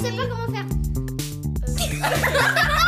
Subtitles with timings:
[0.00, 0.66] sais pas comment faire.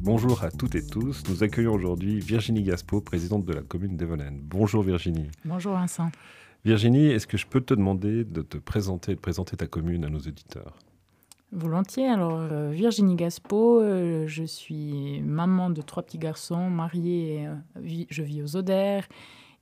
[0.00, 1.22] Bonjour à toutes et tous.
[1.28, 4.40] Nous accueillons aujourd'hui Virginie Gaspo, présidente de la commune d'Evolen.
[4.42, 5.28] Bonjour Virginie.
[5.44, 6.10] Bonjour Vincent.
[6.64, 10.08] Virginie, est-ce que je peux te demander de te présenter, de présenter ta commune à
[10.08, 10.78] nos éditeurs
[11.52, 12.08] Volontiers.
[12.08, 18.22] Alors, euh, Virginie Gaspo, euh, je suis maman de trois petits garçons, mariée, euh, je
[18.22, 19.08] vis aux Odères.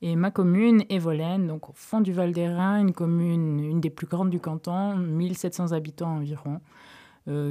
[0.09, 4.07] Et ma commune, Evolène, donc au fond du Val d'Airain, une commune, une des plus
[4.07, 6.61] grandes du canton, 1700 habitants environ,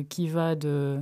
[0.07, 1.01] qui va de,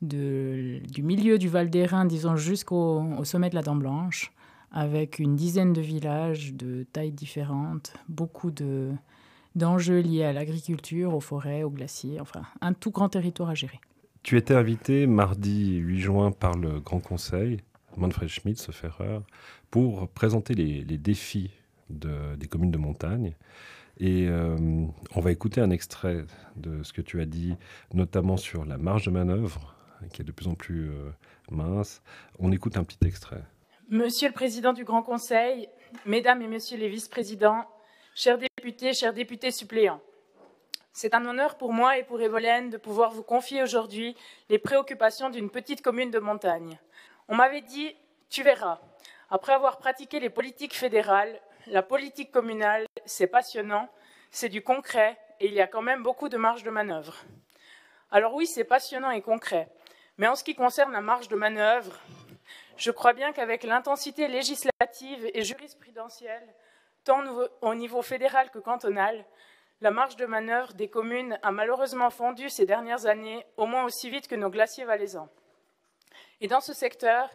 [0.00, 4.30] du milieu du Val d'Airain, disons, jusqu'au au sommet de la Dent Blanche,
[4.70, 8.92] avec une dizaine de villages de tailles différentes, beaucoup de,
[9.56, 13.80] d'enjeux liés à l'agriculture, aux forêts, aux glaciers, enfin un tout grand territoire à gérer.
[14.22, 17.58] Tu étais invité mardi 8 juin par le Grand Conseil,
[17.96, 18.28] Manfred
[18.72, 19.22] ferreur,
[19.70, 21.50] pour présenter les, défis
[21.90, 23.34] des communes de montagne.
[23.98, 24.56] Et euh,
[25.14, 26.24] on va écouter un extrait
[26.56, 27.56] de ce que tu as dit,
[27.94, 29.74] notamment sur la marge de manœuvre,
[30.12, 31.10] qui est de plus en plus euh,
[31.50, 32.02] mince.
[32.38, 33.42] On écoute un petit extrait.
[33.88, 35.68] Monsieur le Président du Grand Conseil,
[36.04, 37.64] Mesdames et Messieurs les vice-présidents,
[38.14, 40.00] chers députés, chers députés suppléants,
[40.92, 44.16] c'est un honneur pour moi et pour Evolène de pouvoir vous confier aujourd'hui
[44.48, 46.78] les préoccupations d'une petite commune de montagne.
[47.28, 47.96] On m'avait dit,
[48.30, 48.78] tu verras,
[49.30, 53.88] après avoir pratiqué les politiques fédérales, la politique communale, c'est passionnant,
[54.30, 57.16] c'est du concret et il y a quand même beaucoup de marge de manœuvre.
[58.12, 59.68] Alors oui, c'est passionnant et concret,
[60.18, 61.98] mais en ce qui concerne la marge de manœuvre,
[62.76, 66.46] je crois bien qu'avec l'intensité législative et jurisprudentielle,
[67.02, 67.22] tant
[67.60, 69.24] au niveau fédéral que cantonal,
[69.80, 74.10] la marge de manœuvre des communes a malheureusement fondu ces dernières années, au moins aussi
[74.10, 75.28] vite que nos glaciers valaisans.
[76.40, 77.30] Et dans ce secteur,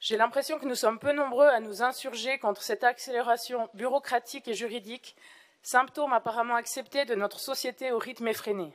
[0.00, 4.54] j'ai l'impression que nous sommes peu nombreux à nous insurger contre cette accélération bureaucratique et
[4.54, 5.16] juridique,
[5.62, 8.72] symptôme apparemment accepté de notre société au rythme effréné.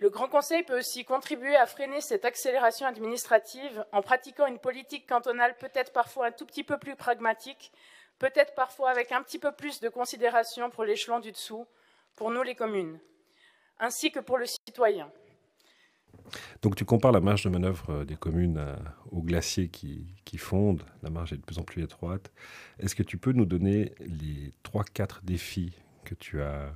[0.00, 5.08] Le Grand Conseil peut aussi contribuer à freiner cette accélération administrative en pratiquant une politique
[5.08, 7.72] cantonale peut-être parfois un tout petit peu plus pragmatique,
[8.20, 11.66] peut-être parfois avec un petit peu plus de considération pour l'échelon du dessous,
[12.14, 13.00] pour nous les communes,
[13.80, 15.10] ainsi que pour le citoyen.
[16.62, 18.62] Donc tu compares la marge de manœuvre euh, des communes
[19.10, 22.30] aux glaciers qui, qui fondent, la marge est de plus en plus étroite.
[22.78, 25.72] Est-ce que tu peux nous donner les 3-4 défis
[26.04, 26.74] que tu as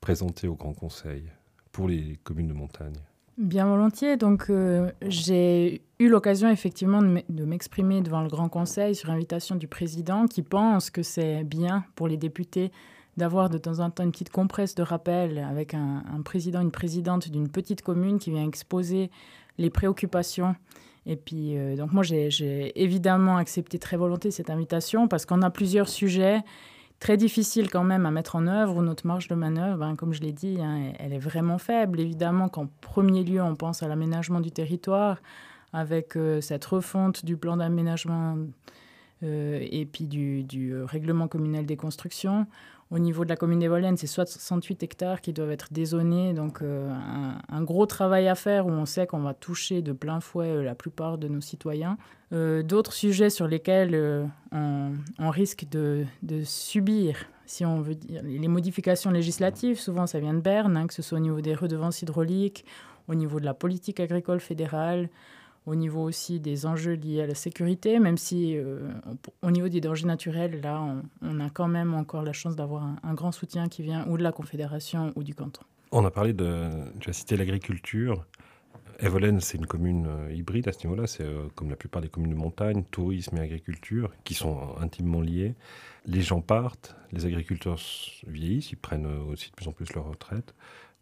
[0.00, 1.24] présentés au Grand Conseil
[1.72, 2.96] pour les communes de montagne?
[3.38, 4.18] Bien volontiers.
[4.18, 9.66] Donc, euh, j'ai eu l'occasion effectivement de m'exprimer devant le Grand Conseil sur invitation du
[9.66, 12.70] président qui pense que c'est bien pour les députés
[13.20, 17.30] d'avoir de temps en temps une petite compresse de rappel avec un, président, une présidente
[17.30, 19.10] d'une petite commune qui vient exposer
[19.58, 20.56] les préoccupations.
[21.06, 25.50] Et puis, euh, donc moi, j'ai évidemment accepté très volontiers cette invitation parce qu'on a
[25.50, 26.42] plusieurs sujets
[26.98, 30.20] très difficile quand même à mettre en œuvre, notre marge de manœuvre, hein, comme je
[30.20, 32.00] l'ai dit, hein, elle est vraiment faible.
[32.00, 35.18] Évidemment qu'en premier lieu, on pense à l'aménagement du territoire,
[35.72, 38.36] avec euh, cette refonte du plan d'aménagement
[39.22, 42.46] euh, et puis du, règlement communal des constructions.
[42.90, 46.60] Au niveau de la commune des Volaines, c'est 68 hectares qui doivent être dézonés, donc
[46.60, 46.92] euh,
[47.48, 50.64] un, gros travail à faire où on sait qu'on va toucher de plein fouet euh,
[50.64, 51.98] la plupart de nos citoyens.
[52.32, 56.04] Euh, d'autres sujets sur lesquels on, risque de,
[56.42, 60.94] subir, si on veut dire, les modifications législatives, souvent ça vient de Berne, hein, que
[60.94, 62.64] ce soit au niveau des redevances hydrauliques,
[63.06, 65.10] au niveau de la politique agricole fédérale,
[65.66, 68.90] au niveau aussi des enjeux liés à la sécurité, même si euh,
[69.42, 70.82] au niveau des dangers naturels, là,
[71.22, 74.22] on, a quand même encore la chance d'avoir un, grand soutien qui vient ou de
[74.22, 75.62] la Confédération ou du canton.
[75.92, 76.68] On a parlé de,
[77.00, 78.24] tu as cité l'agriculture.
[79.00, 81.06] Evolène, c'est une commune euh, hybride à ce niveau-là.
[81.06, 85.20] C'est euh, comme la plupart des communes de montagne, tourisme et agriculture, qui sont intimement
[85.20, 85.54] liés.
[86.06, 87.78] Les gens partent, les agriculteurs
[88.26, 90.54] vieillissent, ils prennent aussi de plus en plus leur retraite.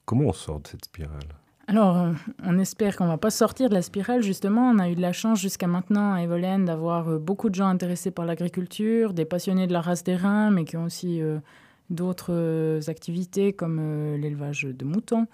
[0.05, 1.29] Comment on sort de cette spirale?
[1.69, 2.13] Alors, euh,
[2.43, 4.71] on espère qu'on va pas sortir de la spirale, justement.
[4.71, 7.67] On a eu de la chance jusqu'à maintenant à Evolène d'avoir euh, beaucoup de gens
[7.67, 11.41] intéressés par l'agriculture, des passionnés de la race des reins, mais qui ont aussi euh,
[11.91, 15.27] d'autres activités comme l'élevage de moutons.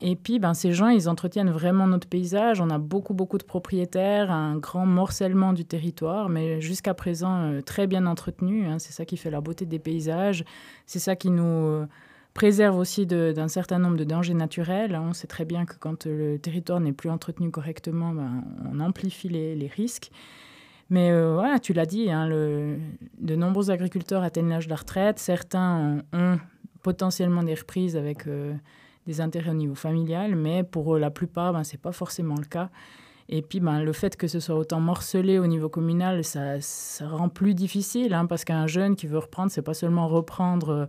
[0.00, 2.58] Et puis, ben, ces gens, ils entretiennent vraiment notre paysage.
[2.62, 7.86] On a beaucoup, beaucoup de propriétaires, un grand morcellement du territoire, mais jusqu'à présent très
[7.86, 8.66] bien entretenu.
[8.66, 8.78] Hein.
[8.78, 10.42] C'est ça qui fait la beauté des paysages.
[10.86, 11.86] C'est ça qui nous
[12.36, 14.94] préserve aussi d'un certain nombre de dangers naturels.
[14.94, 19.30] On sait très bien que quand le territoire n'est plus entretenu correctement, ben, on amplifie
[19.30, 20.10] les, risques.
[20.90, 25.18] Mais euh, voilà, tu l'as dit, hein, de nombreux agriculteurs atteignent l'âge de la retraite.
[25.18, 26.38] Certains ont,
[26.82, 28.52] potentiellement des reprises avec euh,
[29.06, 32.44] des intérêts au niveau familial, mais pour la plupart, ben, ce n'est pas forcément le
[32.44, 32.68] cas.
[33.30, 37.08] Et puis, ben, le fait que ce soit autant morcelé au niveau communal, ça, ça
[37.08, 40.86] rend plus difficile, hein, parce qu'un jeune qui veut reprendre, c'est pas seulement reprendre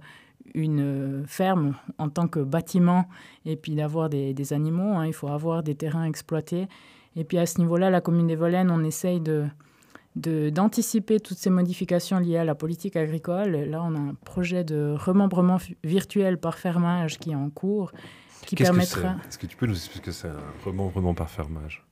[0.57, 3.07] une ferme en tant que bâtiment
[3.45, 4.93] et puis d'avoir des, des, animaux.
[4.93, 6.67] Hein, il faut avoir des terrains exploités.
[7.15, 9.47] Et puis à ce niveau-là, la commune des Volaines, on essaye de,
[10.15, 13.51] d'anticiper toutes ces modifications liées à la politique agricole.
[13.51, 17.91] Là, on a un projet de remembrement virtuel par fermage qui est en cours,
[18.45, 19.15] qui permettra...
[19.27, 21.83] Est-ce que tu peux nous expliquer ce que c'est un remembrement par fermage?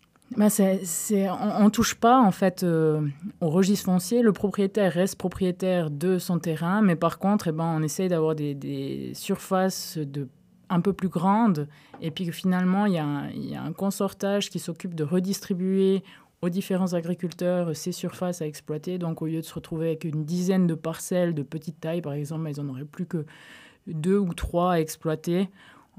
[0.50, 3.08] C'est, on ne touche pas en fait euh,
[3.42, 4.22] au registre foncier.
[4.22, 8.36] Le propriétaire reste propriétaire de son terrain, mais par contre, eh ben, on essaye d'avoir
[8.36, 10.28] des, des, surfaces de,
[10.70, 11.68] un peu plus grandes
[12.02, 16.04] et puis finalement, il y, y a un consortage qui s'occupe de redistribuer
[16.42, 18.98] aux différents agriculteurs ces surfaces à exploiter.
[18.98, 22.14] Donc au lieu de se retrouver avec une dizaine de parcelles de petite taille, par
[22.14, 23.26] exemple, ils n'en auraient plus que
[23.88, 25.50] deux ou trois à exploiter,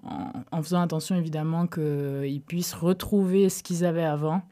[0.03, 4.43] en, faisant attention évidemment qu'ils puissent retrouver ce qu'ils avaient avant.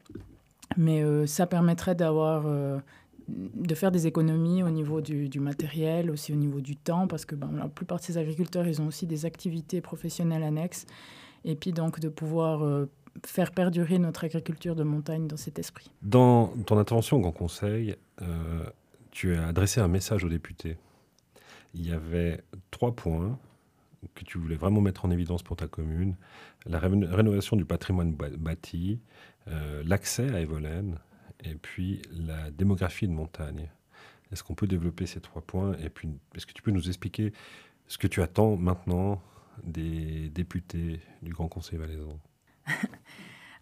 [0.77, 1.95] Mais euh, ça permettrait.
[1.99, 2.79] Euh,
[3.27, 7.33] de faire des économies au niveau du, matériel, aussi au niveau du temps, parce que
[7.33, 10.85] ben, la plupart de ces agriculteurs, ils ont aussi des activités professionnelles annexes,
[11.43, 12.87] et puis donc de pouvoir euh,
[13.25, 15.89] faire perdurer notre agriculture de montagne dans cet esprit.
[16.03, 17.95] Dans ton intervention au Grand Conseil,
[19.09, 20.77] tu as adressé un message aux députés.
[21.73, 23.39] Il y avait trois points
[24.13, 26.15] que tu voulais vraiment mettre en évidence pour ta commune.
[26.65, 28.99] La rénovation du patrimoine bâti,
[29.47, 30.99] euh, l'accès à Evolène
[31.43, 33.69] et puis la démographie de montagne.
[34.31, 37.33] Est-ce qu'on peut développer ces trois points Et puis, est-ce que tu peux nous expliquer
[37.87, 39.21] ce que tu attends maintenant
[39.63, 42.19] des députés du Grand Conseil valaisan?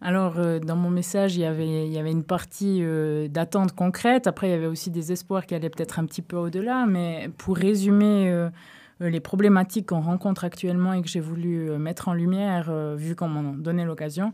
[0.00, 4.26] Alors, euh, dans mon message, il y avait, y avait une partie euh, d'attente concrète.
[4.26, 6.84] Après, il y avait aussi des espoirs qui allaient peut-être un petit peu au-delà.
[6.86, 8.50] Mais pour résumer euh,
[9.00, 13.52] les problématiques qu'on rencontre actuellement et que j'ai voulu mettre en lumière, vu qu'on m'en
[13.52, 14.32] donnait l'occasion,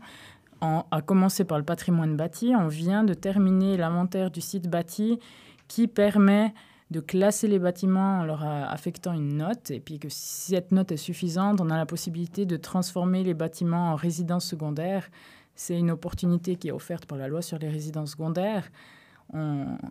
[0.61, 5.19] à commencer par le patrimoine bâti, on vient de terminer l'inventaire du site bâti
[5.67, 6.53] qui permet
[6.91, 10.91] de classer les bâtiments en leur affectant une note, et puis que si cette note
[10.91, 15.09] est suffisante, on a la possibilité de transformer les bâtiments en résidences secondaires.
[15.55, 18.69] C'est une opportunité qui est offerte par la loi sur les résidences secondaires.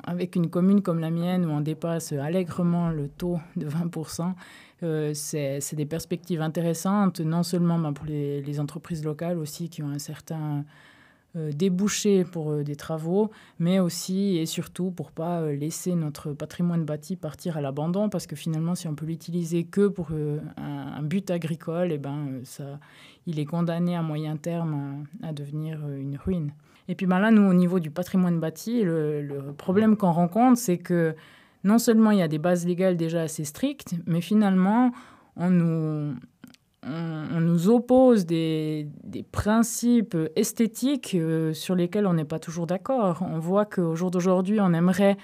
[0.05, 4.35] Avec une commune comme la mienne, où on dépasse allègrement le taux de 20%,
[4.83, 9.91] euh, c'est des perspectives intéressantes, non seulement ben, pour les, entreprises locales aussi qui ont
[9.91, 10.65] un certain
[11.37, 16.85] euh, déboucher pour euh, des travaux, mais aussi et surtout pour pas laisser notre patrimoine
[16.85, 20.11] bâti partir à l'abandon, parce que finalement, si on peut l'utiliser que pour
[20.57, 22.41] un, but agricole, et eh ben,
[23.27, 26.53] il est condamné à moyen terme à, devenir une ruine.
[26.91, 30.79] Et puis ben là, nous, au niveau du patrimoine bâti, le, problème qu'on rencontre, c'est
[30.79, 31.15] que
[31.63, 34.91] non seulement il y a des bases légales déjà assez strictes, mais finalement,
[35.37, 36.17] on nous,
[36.83, 38.89] on, nous oppose des,
[39.31, 43.23] principes esthétiques euh, sur lesquels on n'est pas toujours d'accord.
[43.23, 45.17] On voit qu'au jour d'aujourd'hui, on aimerait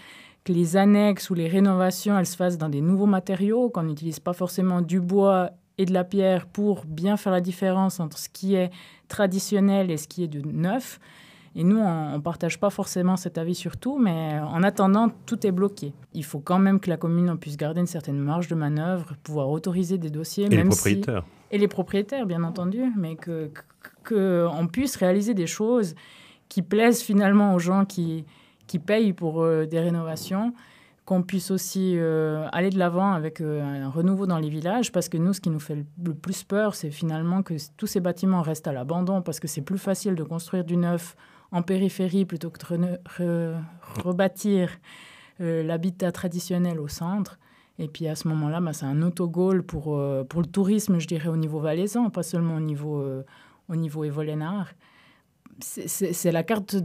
[0.44, 4.20] que les annexes ou les rénovations, elles se fassent dans des nouveaux matériaux, qu'on n'utilise
[4.20, 8.28] pas forcément du bois et de la pierre pour bien faire la différence entre ce
[8.28, 8.70] qui est
[9.08, 11.00] traditionnel et ce qui est de neuf.
[11.58, 15.46] Et nous, on ne partage pas forcément cet avis sur tout, mais en attendant, tout
[15.46, 15.94] est bloqué.
[16.12, 19.48] Il faut quand même que la commune puisse garder une certaine marge de manœuvre, pouvoir
[19.48, 20.44] autoriser des dossiers.
[20.44, 21.24] Et les propriétaires.
[21.50, 23.48] Et les propriétaires, bien entendu, mais qu'on
[24.04, 25.94] que, puisse réaliser des choses
[26.50, 28.26] qui plaisent finalement aux gens qui,
[28.66, 30.52] qui payent pour euh, des rénovations
[31.06, 35.08] qu'on puisse aussi euh, aller de l'avant avec euh, un renouveau dans les villages, parce
[35.08, 38.42] que nous, ce qui nous fait le plus peur, c'est finalement que tous ces bâtiments
[38.42, 41.16] restent à l'abandon, parce que c'est plus facile de construire du neuf
[41.52, 43.54] en périphérie plutôt que de
[44.04, 44.70] rebâtir
[45.40, 47.38] euh, l'habitat traditionnel au centre.
[47.78, 51.06] Et puis à ce moment-là, bah, c'est un autogol pour, euh, pour le tourisme, je
[51.06, 53.22] dirais, au niveau valaisan, pas seulement au niveau, euh,
[53.68, 54.72] au niveau évolénard.
[55.60, 56.76] C'est la carte,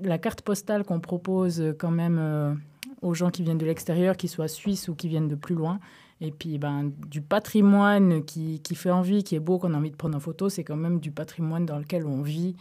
[0.00, 2.60] la carte postale qu'on propose quand même
[3.00, 5.80] aux gens qui viennent de l'extérieur, qu'ils soient suisses ou qui viennent de plus loin.
[6.20, 9.90] Et puis ben, du patrimoine qui, qui fait envie, qui est beau, qu'on a envie
[9.90, 12.56] de prendre en photo, c'est quand même du patrimoine dans lequel on vit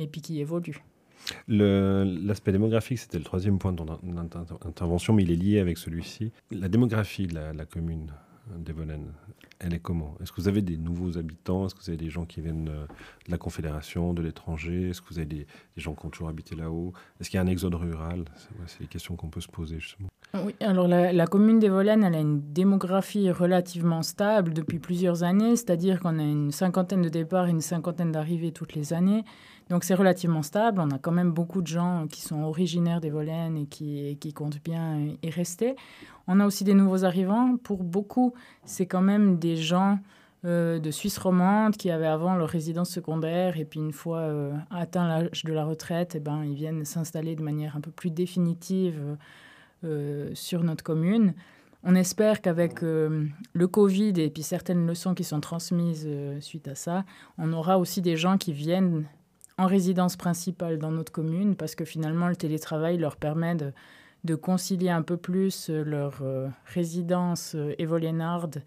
[0.00, 0.82] et puis qui évolue.
[1.48, 4.00] L'aspect démographique, c'était le troisième point de ton
[4.64, 6.32] intervention, mais il est lié avec celui-ci.
[6.50, 8.12] La démographie de la, commune
[8.56, 9.12] d'Evolen,
[9.60, 10.16] elle est comment?
[10.20, 11.66] Est-ce que vous avez des nouveaux habitants?
[11.66, 12.86] Est-ce que vous avez des gens qui viennent de
[13.28, 14.88] la Confédération, de l'étranger?
[14.88, 16.92] Est-ce que vous avez des, gens qui ont toujours habité là-haut?
[17.20, 18.24] Est-ce qu'il y a un exode rural?
[18.66, 20.08] C'est les questions qu'on peut se poser justement.
[20.32, 26.00] Oui, alors la, commune d'Evolen, elle a une démographie relativement stable depuis plusieurs années, c'est-à-dire
[26.00, 29.24] qu'on a une cinquantaine de départs et une cinquantaine d'arrivées toutes les années.
[29.70, 30.80] Donc c'est relativement stable.
[30.80, 34.32] On a quand même beaucoup de gens qui sont originaires des Volaines et qui, qui
[34.32, 35.76] comptent bien y rester.
[36.26, 37.56] On a aussi des nouveaux arrivants.
[37.56, 38.34] Pour beaucoup,
[38.64, 39.98] c'est quand même des gens
[40.42, 44.26] de Suisse romande qui avaient avant leur résidence secondaire et puis une fois
[44.70, 48.10] atteint l'âge de la retraite, eh ben, ils viennent s'installer de manière un peu plus
[48.10, 49.16] définitive
[50.34, 51.34] sur notre commune.
[51.82, 56.68] On espère qu'avec euh, le Covid et puis certaines leçons qui sont transmises euh, suite
[56.68, 57.04] à ça,
[57.38, 59.06] on aura aussi des gens qui viennent
[59.60, 64.90] en résidence principale dans notre commune parce que finalement le télétravail leur permet de, concilier
[64.90, 66.22] un peu plus euh, leur
[66.66, 68.62] résidence évoliennarde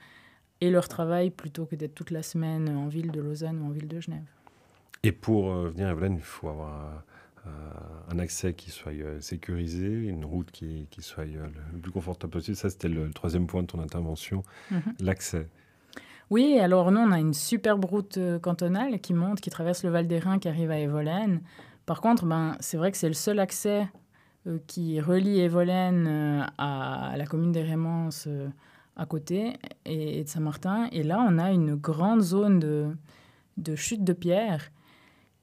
[0.61, 3.69] et leur travail plutôt que d'être toute la semaine en ville de Lausanne ou en
[3.69, 4.25] ville de Genève.
[5.03, 7.03] Et pour venir à Evolène, il faut avoir
[7.45, 7.49] euh,
[8.09, 12.31] un accès qui soit euh, sécurisé, une route qui, qui soit euh, le plus confortable
[12.31, 12.55] possible.
[12.55, 14.81] Ça, c'était le, troisième point de ton intervention, mhm.
[15.01, 15.49] l'accès.
[16.29, 20.07] Oui, alors nous, on a une superbe route cantonale qui monte, qui traverse le Val
[20.07, 21.41] d'Airain, qui arrive à Evolène.
[21.85, 23.87] Par contre, ben, c'est vrai que c'est le seul accès
[24.67, 28.27] qui relie Evolène à, la commune des Rémences
[28.95, 29.53] à côté
[29.85, 30.87] et, de Saint-Martin.
[30.91, 32.87] Et là, on a une grande zone de,
[33.57, 34.71] de chute de pierre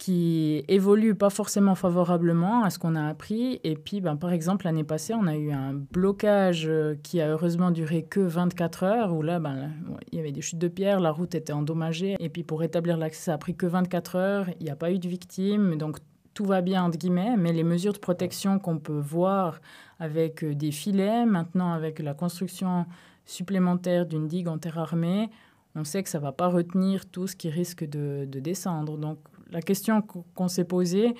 [0.00, 3.60] qui évolue pas forcément favorablement à ce qu'on a appris.
[3.64, 7.28] Et puis, ben, par exemple, l'année passée, on a eu un blocage euh, qui a
[7.28, 9.70] heureusement duré que 24 heures, où là, ben,
[10.10, 12.16] il y avait des chutes de pierre, la route était endommagée.
[12.18, 14.46] Et puis, pour rétablir l'accès, ça a pris que 24 heures.
[14.58, 15.76] Il n'y a pas eu de victimes.
[15.76, 15.98] Donc,
[16.32, 17.36] tout va bien, entre guillemets.
[17.36, 19.60] Mais les mesures de protection qu'on peut voir
[19.98, 22.86] avec euh, des filets, maintenant avec la construction
[23.26, 25.28] supplémentaire d'une digue en terre armée,
[25.74, 28.96] on sait que ça ne va pas retenir tout ce qui risque de, de descendre.
[28.96, 29.18] Donc,
[29.52, 31.14] la question qu'on s'est posée,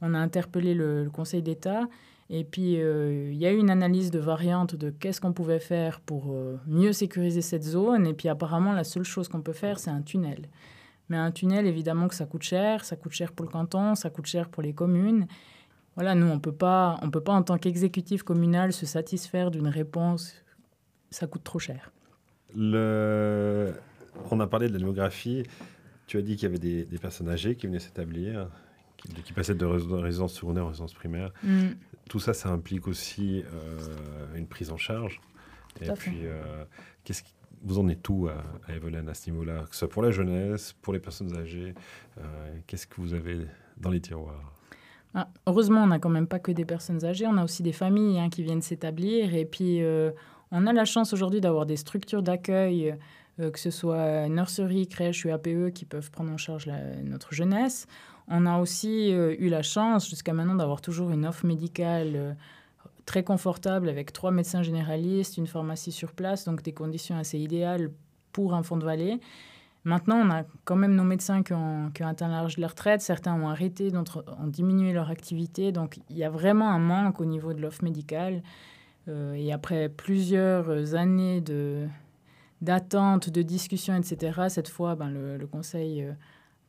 [0.00, 1.88] on a interpellé le, Conseil d'État.
[2.30, 5.60] Et puis, euh, il y a eu une analyse de variantes de qu'est-ce qu'on pouvait
[5.60, 8.06] faire pour euh, mieux sécuriser cette zone.
[8.06, 10.48] Et puis, apparemment, la seule chose qu'on peut faire, c'est un tunnel.
[11.08, 12.84] Mais un tunnel, évidemment que ça coûte cher.
[12.84, 15.26] Ça coûte cher pour le canton, ça coûte cher pour les communes.
[15.94, 20.34] Voilà, nous, on ne peut pas, en tant qu'exécutif communal, se satisfaire d'une réponse.
[21.10, 21.92] Ça coûte trop cher.
[22.56, 23.74] Le...
[24.30, 25.42] On a parlé de la démographie.
[26.06, 28.48] Tu as dit qu'il y avait des, personnes âgées qui venaient s'établir,
[29.24, 31.32] qui, passaient de résidence secondaire en résidence primaire.
[31.42, 31.70] Mm.
[32.08, 35.20] Tout ça, ça implique aussi euh, une prise en charge.
[35.80, 36.64] Et puis, euh,
[37.04, 37.22] qu'est-ce
[37.64, 40.10] vous en êtes tout à, à Evelyn à ce niveau-là Que ce soit pour la
[40.10, 41.74] jeunesse, pour les personnes âgées,
[42.18, 42.22] euh,
[42.66, 44.52] qu'est-ce que vous avez dans les tiroirs?
[45.14, 47.72] Ah, Heureusement, on n'a quand même pas que des personnes âgées, on a aussi des
[47.72, 49.36] familles hein, qui viennent s'établir.
[49.36, 49.80] Et puis,
[50.50, 52.96] on a la chance aujourd'hui d'avoir des structures d'accueil
[53.40, 56.68] euh, que ce soit nurserie, crèche, UAPE qui peuvent prendre en charge
[57.02, 57.86] notre jeunesse.
[58.28, 62.32] On a aussi euh, eu la chance jusqu'à maintenant d'avoir toujours une offre médicale euh,
[63.06, 67.90] très confortable avec trois médecins généralistes, une pharmacie sur place, donc des conditions assez idéales
[68.32, 69.18] pour un fond de vallée.
[69.84, 72.68] Maintenant, on a quand même nos médecins qui ont, qui ont atteint l'âge de la
[72.68, 73.00] retraite.
[73.00, 75.72] Certains ont arrêté, d'autres ont diminué leur activité.
[75.72, 78.42] Donc, il y a vraiment un manque au niveau de l'offre médicale.
[79.08, 81.88] et après plusieurs années de,
[82.62, 86.12] d'attente, de discussion, etc., cette fois, ben, le, conseil euh,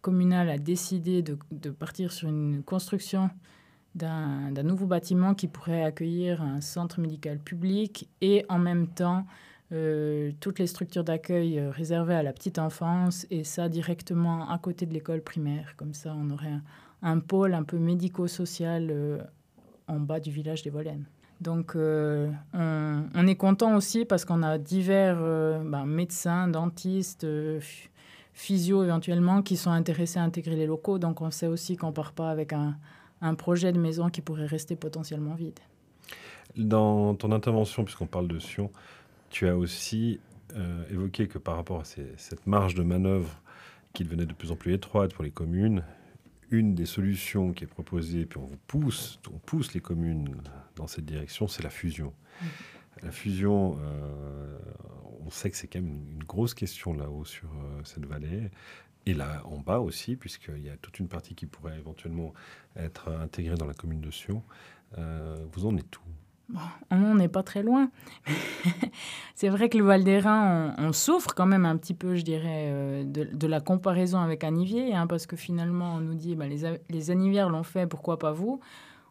[0.01, 3.29] communal a décidé de, partir sur une construction
[3.95, 9.27] d'un nouveau bâtiment qui pourrait accueillir un centre médical public et en même temps
[9.71, 14.57] euh, toutes les structures d'accueil euh, réservées à la petite enfance et ça directement à
[14.57, 15.75] côté de l'école primaire.
[15.77, 16.59] Comme ça, on aurait
[17.03, 19.21] un, pôle un peu médico-social
[19.88, 21.05] en bas du village des Volaines.
[21.43, 22.31] Donc, euh,
[23.24, 27.60] on, est content aussi parce qu'on a divers euh, ben, médecins, dentistes, euh,
[28.34, 31.00] physio éventuellement, qui sont intéressés à intégrer les locaux.
[31.00, 32.75] Donc, on sait aussi qu'on ne part pas avec un,
[33.38, 35.60] projet de maison qui pourrait rester potentiellement vide.
[36.58, 38.70] Dans ton intervention, puisqu'on parle de Sion,
[39.30, 40.20] tu as aussi
[40.92, 43.42] évoqué que par rapport à cette marge de manœuvre
[43.94, 45.84] qui devenait de plus en plus étroite pour les communes,
[46.53, 50.36] une des solutions qui est proposée, puis on vous pousse, on pousse les communes
[50.75, 52.13] dans cette direction, c'est la fusion.
[53.01, 54.57] La fusion, euh,
[55.25, 58.51] on sait que c'est quand même une, grosse question là-haut sur euh, cette vallée.
[59.05, 62.33] Et là en bas aussi, puisqu'il y a toute une partie qui pourrait éventuellement
[62.77, 64.43] être intégrée dans la commune de Sion.
[64.97, 66.01] Euh, vous en êtes tout
[66.91, 67.89] on n'est pas très loin.
[69.33, 73.03] c'est vrai que le Val d'Airain, on, souffre quand même un petit peu, je dirais,
[73.05, 76.59] de, la comparaison avec Anivier, hein, parce que finalement, on nous dit, bah, les,
[76.89, 78.59] les l'ont fait, pourquoi pas vous?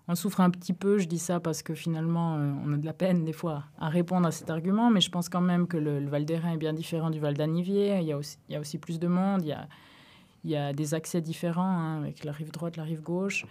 [0.09, 2.85] On souffre un petit peu, je dis ça parce que finalement, euh, on a de
[2.85, 5.76] la peine des fois à répondre à cet argument, mais je pense quand même que
[5.76, 7.99] le, Val d'Airain est bien différent du Val d'Anivier.
[7.99, 8.18] Il, y a
[8.61, 12.76] aussi, plus de monde, il y a, des accès différents hein, avec la rive droite,
[12.76, 13.47] la rive gauche.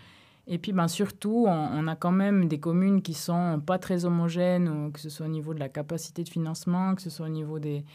[0.47, 4.91] Et puis, ben, surtout, on, a quand même des communes qui sont pas très homogènes,
[4.91, 7.59] que ce soit au niveau de la capacité de financement, que ce soit au niveau
[7.59, 7.85] des,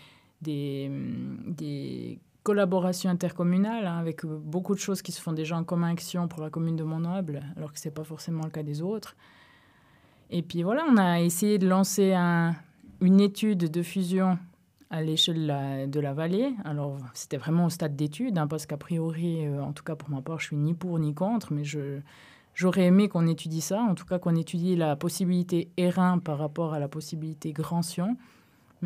[0.40, 0.90] des,
[2.46, 6.28] des collaborations intercommunales, hein, avec beaucoup de choses qui se font déjà en commun action
[6.28, 9.16] pour la commune de Montnoble, alors que ce n'est pas forcément le cas des autres.
[10.30, 12.54] Et puis voilà, on a essayé de lancer un,
[13.00, 14.38] une étude de fusion
[14.90, 16.54] à l'échelle de la, vallée.
[16.64, 20.10] Alors, c'était vraiment au stade d'étude, hein, parce qu'a priori, euh, en tout cas pour
[20.10, 21.98] ma part, je suis ni pour ni contre, mais je,
[22.54, 26.74] j'aurais aimé qu'on étudie ça, en tout cas qu'on étudie la possibilité Hérin par rapport
[26.74, 28.16] à la possibilité Grand Sion.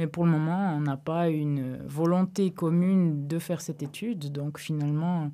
[0.00, 4.32] Mais pour le moment, on n'a pas une volonté commune de faire cette étude.
[4.32, 5.30] Donc finalement, en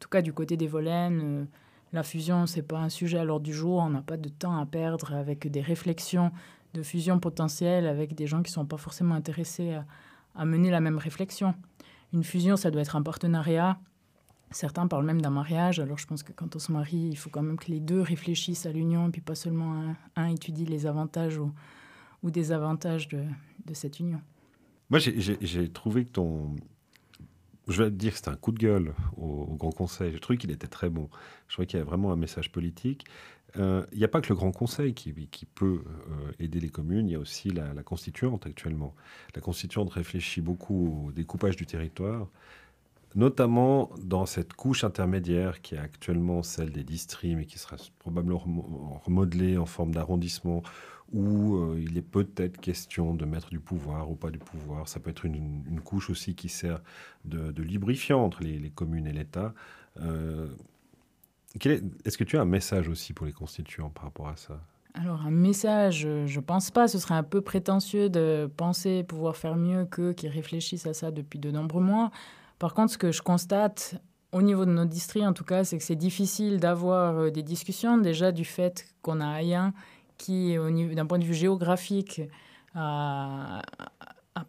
[0.00, 1.44] tout cas du côté des Volaines, euh,
[1.92, 3.76] la fusion, c'est pas un sujet à l'ordre du jour.
[3.76, 6.32] On n'a pas de temps à perdre avec des réflexions
[6.72, 9.84] de fusion potentielle avec des gens qui sont pas forcément intéressés à,
[10.34, 11.54] à mener la même réflexion.
[12.14, 13.78] Une fusion, ça doit être un partenariat.
[14.50, 15.78] Certains parlent même d'un mariage.
[15.78, 18.00] Alors je pense que quand on se marie, il faut quand même que les deux
[18.00, 21.52] réfléchissent à l'union, et puis pas seulement un, étudie les avantages ou,
[22.22, 23.22] ou désavantages de,
[23.66, 24.20] de cette union.
[24.90, 26.56] Moi, j'ai trouvé que ton...
[27.68, 30.12] Je vais te dire que c'était un coup de gueule au, Grand Conseil.
[30.12, 31.10] Je trouvais qu'il était très bon.
[31.48, 33.04] Je trouvais qu'il y avait vraiment un message politique.
[33.56, 35.12] Euh, il n'y a pas que le Grand Conseil qui,
[35.54, 38.94] peut euh, aider les communes, il y a aussi la, constituante actuellement.
[39.34, 42.28] La constituante réfléchit beaucoup au découpage du territoire,
[43.14, 48.42] notamment dans cette couche intermédiaire qui est actuellement celle des districts, mais qui sera probablement
[49.04, 50.62] remodelée en forme d'arrondissement,
[51.12, 54.88] où euh, il est peut-être question de mettre du pouvoir ou pas du pouvoir.
[54.88, 56.82] Ça peut être une, couche aussi qui sert
[57.24, 59.54] de, lubrifiant entre les, communes et l'État.
[61.64, 64.60] Est-ce que tu as un message aussi pour les constituants par rapport à ça?
[64.94, 66.88] Alors, un message, je ne pense pas.
[66.88, 71.10] Ce serait un peu prétentieux de penser pouvoir faire mieux qu'eux qui réfléchissent à ça
[71.10, 72.10] depuis de nombreux mois.
[72.58, 73.96] Par contre, ce que je constate
[74.32, 77.42] au niveau de notre district, en tout cas, c'est que c'est difficile d'avoir euh, des
[77.42, 77.98] discussions.
[77.98, 79.72] Déjà, du fait qu'on a Ayen
[80.18, 80.56] qui,
[80.94, 82.22] d'un point de vue géographique,
[82.74, 83.62] n'a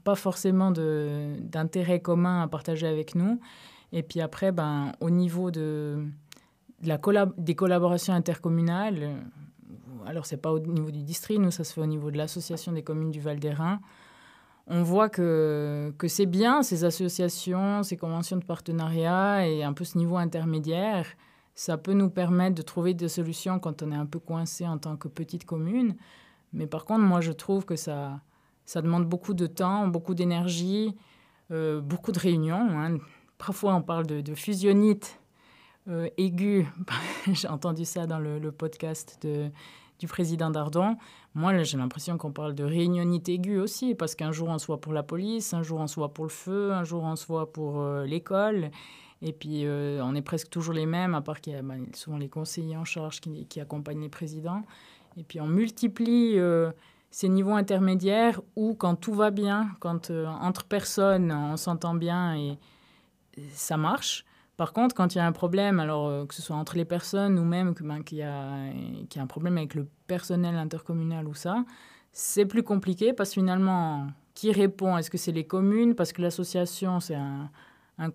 [0.05, 3.41] pas forcément d'intérêt commun à partager avec nous.
[3.91, 6.05] Et puis après, ben, au niveau de
[6.83, 6.99] la
[7.37, 9.17] des collaborations intercommunales,
[10.05, 12.71] alors c'est pas au niveau du district, nous ça se fait au niveau de l'association
[12.71, 13.79] des communes du Val d'Airain,
[14.67, 19.85] on voit que, que c'est bien ces associations, ces conventions de partenariat et un peu
[19.85, 21.07] ce niveau intermédiaire.
[21.55, 24.77] Ça peut nous permettre de trouver des solutions quand on est un peu coincé en
[24.77, 25.95] tant que petite commune.
[26.53, 28.19] Mais par contre, moi, je trouve que ça,
[28.65, 30.95] ça demande beaucoup de temps, beaucoup d'énergie,
[31.51, 32.69] euh, beaucoup de réunions.
[32.79, 32.97] Hein.
[33.37, 35.19] Parfois, on parle de, de fusionnite
[35.87, 36.67] euh, aigu.
[37.31, 39.49] j'ai entendu ça dans le, podcast de,
[39.99, 40.97] du président d'Ardon.
[41.33, 44.93] Moi, j'ai l'impression qu'on parle de réunionite aiguë aussi, parce qu'un jour on soit pour
[44.93, 48.05] la police, un jour on soit pour le feu, un jour on soit pour euh,
[48.05, 48.71] l'école.
[49.21, 51.85] Et puis, euh, on est presque toujours les mêmes, à part qu'il y a ben,
[51.93, 54.63] souvent les conseillers en charge qui, qui, accompagnent les présidents.
[55.17, 56.37] Et puis, on multiplie
[57.09, 62.59] ces niveaux intermédiaires où, quand tout va bien, quand entre personnes, on s'entend bien et
[63.51, 64.25] ça marche,
[64.57, 66.85] par contre, quand il y a un problème, alors euh, que ce soit entre les
[66.85, 68.67] personnes ou même ben, qu'il y, a,
[69.15, 71.63] y a un problème avec le personnel intercommunal ou ça,
[72.11, 74.97] c'est plus compliqué parce que finalement, qui répond?
[74.97, 75.95] Est-ce que c'est les communes?
[75.95, 77.49] Parce que l'association, c'est un,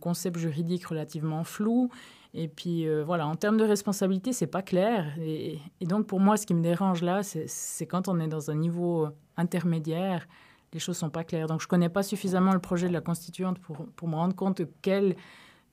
[0.01, 1.91] concept juridique relativement flou.
[2.33, 5.13] Et puis euh, voilà, en termes de responsabilité, c'est pas clair.
[5.21, 8.55] Et, donc pour moi, ce qui me dérange là, c'est quand on est dans un
[8.55, 10.29] niveau intermédiaire,
[10.73, 11.49] les choses sont pas claires.
[11.49, 14.59] Donc je connais pas suffisamment le projet de la constituante pour, pour me rendre compte
[14.59, 15.17] de quel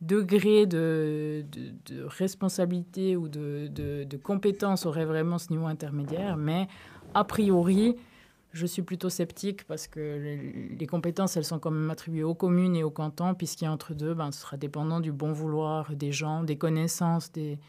[0.01, 6.67] degré de, de, responsabilité ou de, de, compétence aurait vraiment ce niveau intermédiaire, mais
[7.13, 7.95] a priori,
[8.51, 10.37] je suis plutôt sceptique parce que
[10.79, 13.71] les, compétences, elles sont quand même attribuées aux communes et aux cantons, puisqu'il y a
[13.71, 17.59] entre deux, ben, ce sera dépendant du bon vouloir des gens, des connaissances des,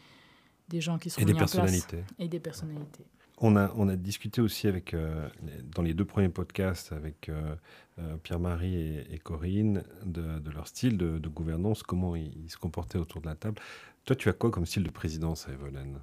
[0.69, 1.87] des gens qui seront mis en place.
[2.17, 3.05] Et des personnalités.
[3.43, 5.27] On a, discuté aussi avec, euh,
[5.75, 7.55] dans les deux premiers podcasts avec euh,
[7.97, 13.25] euh, Pierre-Marie et, Corinne de, leur style de, gouvernance, comment ils, se comportaient autour de
[13.25, 13.59] la table.
[14.05, 15.99] Toi, tu as quoi comme style de présidence à Evelyn?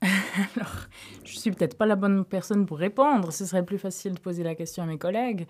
[0.56, 0.88] Alors,
[1.24, 3.34] je suis peut-être pas la bonne personne pour répondre.
[3.34, 5.46] Ce serait plus facile de poser la question à mes collègues.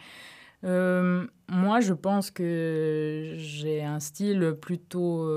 [0.65, 5.31] moi, je pense que j'ai un style plutôt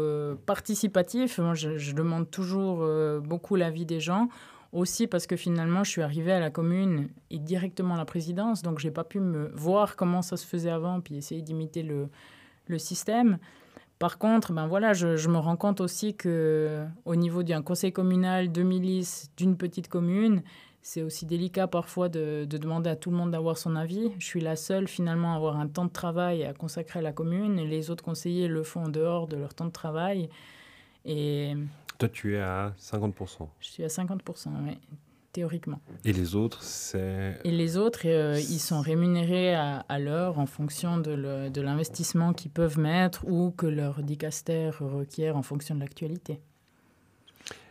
[0.48, 1.38] participatif.
[1.38, 2.84] Moi, je, demande toujours
[3.22, 4.30] beaucoup l'avis des gens.
[4.76, 8.62] Aussi parce que finalement, je suis arrivée à la commune et directement à la présidence,
[8.62, 12.10] donc j'ai pas pu me voir comment ça se faisait avant, puis essayer d'imiter le,
[12.78, 13.38] système.
[14.00, 18.52] Par contre, ben voilà, je, me rends compte aussi que au niveau d'un conseil communal
[18.52, 20.44] de milice d'une petite commune,
[20.82, 24.12] c'est aussi délicat parfois de, demander à tout le monde d'avoir son avis.
[24.20, 27.14] Je suis la seule finalement à avoir un temps de travail à consacrer à la
[27.14, 30.28] commune et les autres conseillers le font en dehors de leur temps de travail.
[31.06, 31.54] Et
[31.98, 33.48] toi, tu es à 50%.
[33.60, 34.78] Je suis à 50%, oui,
[35.32, 35.80] théoriquement.
[36.04, 37.40] Et les autres, c'est...
[37.44, 42.80] Et les autres, euh, ils sont rémunérés à, l'heure en fonction de l'investissement qu'ils peuvent
[42.80, 46.40] mettre ou que leur dicaster requiert en fonction de l'actualité.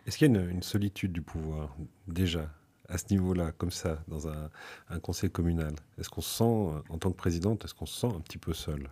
[0.06, 1.74] Est-ce qu'il y a une, solitude du pouvoir,
[2.08, 2.50] déjà,
[2.88, 4.50] à ce niveau-là, comme ça, dans un,
[5.00, 5.74] conseil communal?
[5.98, 8.52] Est-ce qu'on se sent, en tant que présidente, est-ce qu'on se sent un petit peu
[8.52, 8.88] seul?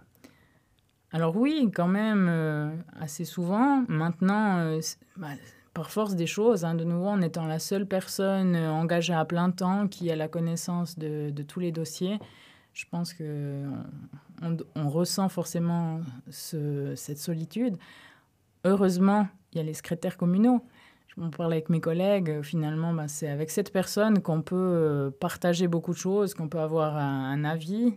[1.12, 3.84] Alors oui, quand même, euh, assez souvent.
[3.88, 4.80] Maintenant, euh,
[5.18, 5.28] bah,
[5.74, 9.24] par force des choses, hein, de nouveau, en étant la seule personne euh, engagée à
[9.26, 12.18] plein temps qui a la connaissance de, tous les dossiers,
[12.72, 13.62] je pense que
[14.74, 17.76] on, ressent forcément cette solitude.
[18.64, 20.64] Heureusement, il y a les secrétaires communaux
[21.18, 25.92] on parle avec mes collègues, finalement, bah, c'est avec cette personne qu'on peut partager beaucoup
[25.92, 27.92] de choses, qu'on peut avoir un, avis,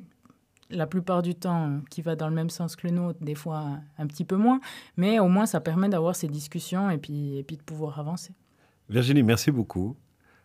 [0.69, 3.36] la plupart du temps euh, qui va dans le même sens que le nôtre, des
[3.36, 4.60] fois un petit peu moins,
[4.97, 8.34] mais au moins ça permet d'avoir ces discussions et puis, et puis de pouvoir avancer.
[8.89, 9.95] Virginie, merci beaucoup.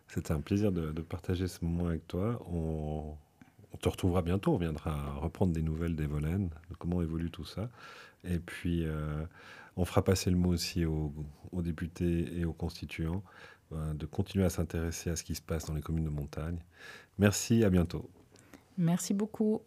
[0.07, 2.39] C'était un plaisir de, partager ce moment avec toi.
[2.51, 3.15] On,
[3.79, 7.69] te retrouvera bientôt, on viendra reprendre des nouvelles des Volaines, de comment évolue tout ça.
[8.23, 8.85] Et puis...
[9.77, 11.13] On fera passer le mot aussi aux,
[11.53, 13.23] députés et aux constituants
[13.71, 16.57] euh, de continuer à s'intéresser à ce qui se passe dans les communes de montagne.
[17.17, 18.09] Merci, à bientôt.
[18.77, 19.61] Merci beaucoup.